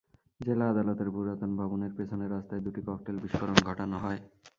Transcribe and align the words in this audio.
জেলা 0.39 0.65
আদালতের 0.69 1.09
পুরাতন 1.11 1.51
ভবনের 1.59 1.91
পেছনের 1.97 2.29
রাস্তায় 2.31 2.61
দুটি 2.61 2.81
ককটেল 2.87 3.17
বিস্ফোরণ 3.23 3.57
ঘটানো 3.67 3.97
হয়। 3.99 4.19